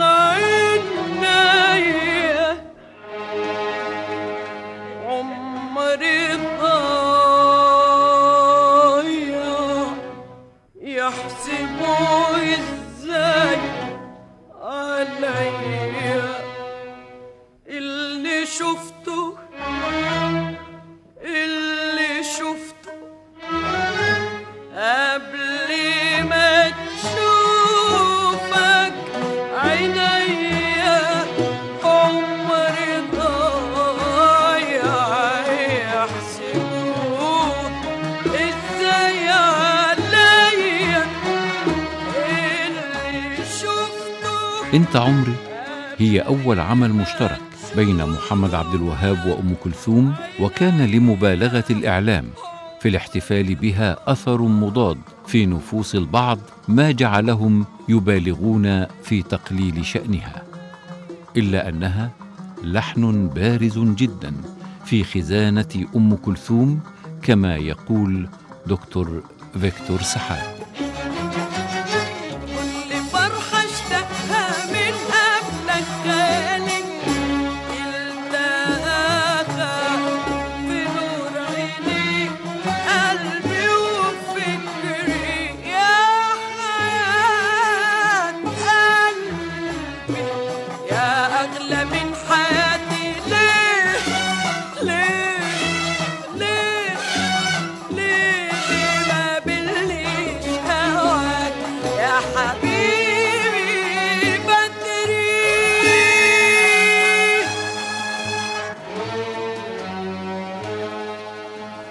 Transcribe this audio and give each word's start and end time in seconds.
عينيا. 0.00 1.46
عمري 5.06 6.20
ضايع. 6.60 7.06
يحسبوا 10.80 12.36
إزاي 12.54 13.58
عليا. 14.62 16.45
أنت 44.76 44.96
عمري. 44.96 45.34
هي 45.98 46.20
أول 46.20 46.60
عمل 46.60 46.92
مشترك 46.92 47.40
بين 47.76 48.06
محمد 48.06 48.54
عبد 48.54 48.74
الوهاب 48.74 49.26
وأم 49.26 49.54
كلثوم 49.64 50.14
وكان 50.40 50.86
لمبالغة 50.86 51.64
الإعلام 51.70 52.24
في 52.80 52.88
الاحتفال 52.88 53.54
بها 53.54 53.96
أثر 54.12 54.42
مضاد 54.42 54.98
في 55.26 55.46
نفوس 55.46 55.94
البعض 55.94 56.38
ما 56.68 56.90
جعلهم 56.90 57.66
يبالغون 57.88 58.86
في 59.02 59.22
تقليل 59.22 59.86
شأنها. 59.86 60.42
إلا 61.36 61.68
أنها 61.68 62.10
لحن 62.64 63.28
بارز 63.28 63.78
جدا 63.78 64.32
في 64.84 65.04
خزانة 65.04 65.86
أم 65.96 66.14
كلثوم 66.16 66.80
كما 67.22 67.56
يقول 67.56 68.28
دكتور 68.66 69.22
فيكتور 69.60 70.02
سحاب. 70.02 70.55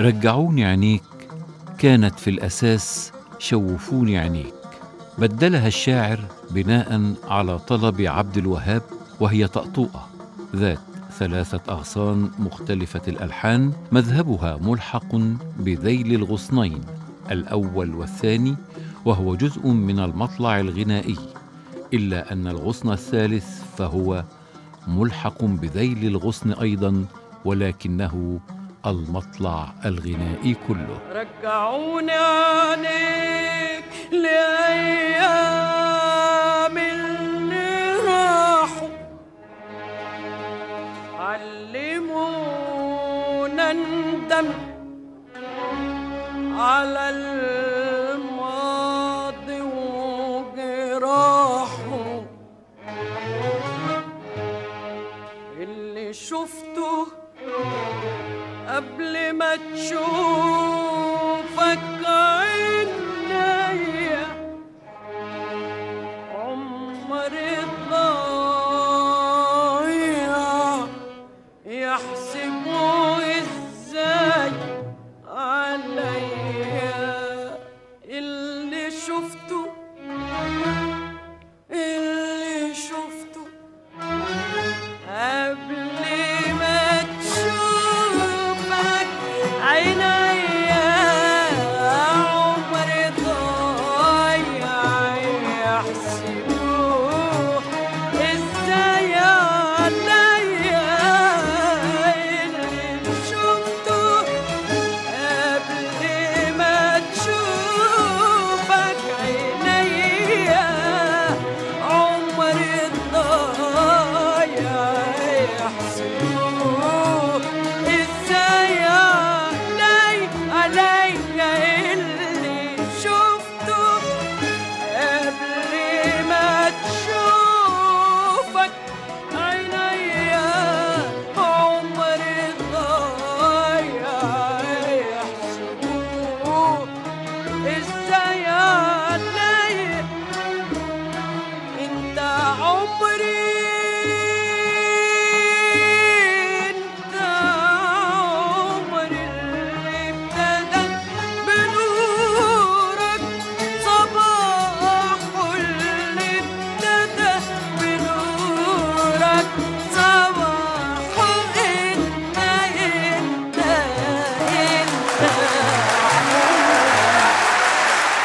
رجعوني 0.00 0.64
عينيك 0.64 1.02
كانت 1.78 2.20
في 2.20 2.30
الأساس 2.30 3.12
شوفوني 3.38 4.18
عينيك 4.18 4.54
بدلها 5.18 5.66
الشاعر 5.66 6.20
بناء 6.50 7.14
على 7.28 7.58
طلب 7.58 8.00
عبد 8.00 8.36
الوهاب 8.36 8.82
وهي 9.20 9.46
طأطوئة 9.46 10.08
ذات 10.56 10.78
ثلاثة 11.18 11.60
أغصان 11.68 12.30
مختلفة 12.38 13.00
الألحان 13.08 13.72
مذهبها 13.92 14.58
ملحق 14.62 15.16
بذيل 15.58 16.14
الغصنين 16.14 16.80
الأول 17.30 17.94
والثاني 17.94 18.56
وهو 19.04 19.34
جزء 19.34 19.68
من 19.68 19.98
المطلع 19.98 20.60
الغنائي 20.60 21.18
إلا 21.94 22.32
أن 22.32 22.46
الغصن 22.46 22.92
الثالث 22.92 23.62
فهو 23.78 24.24
ملحق 24.88 25.44
بذيل 25.44 26.06
الغصن 26.06 26.52
أيضا 26.52 27.04
ولكنه 27.44 28.40
المطلع 28.86 29.74
الغنائي 29.84 30.56
كله. 30.68 30.98
رجعوني 31.12 32.12
عليك 32.12 33.84
لأيام 34.12 35.48
اللي 36.78 37.96
راحوا. 38.06 38.88
علمونا 41.18 42.52
ندم 43.72 44.48
على 46.58 47.10
الماضي 47.10 47.57
قبل 58.98 59.32
ما 59.32 59.56
تشوفك. 59.74 59.98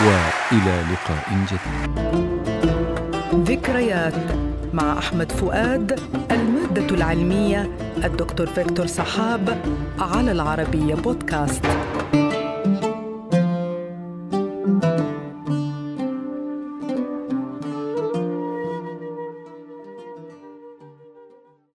وإلى 0.02 0.84
لقاء 0.92 1.28
جديد. 1.52 1.92
ذكريات 3.50 4.14
مع 4.74 4.98
أحمد 4.98 5.32
فؤاد 5.32 6.00
المادة 6.32 6.96
العلمية 6.96 7.70
الدكتور 8.04 8.48
فيكتور 8.48 8.88
سحاب 8.88 9.58
على 10.00 10.32
العربية 10.32 10.96
بودكاست. 10.96 11.66